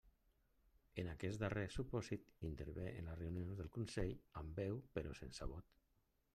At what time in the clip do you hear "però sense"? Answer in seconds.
4.99-5.53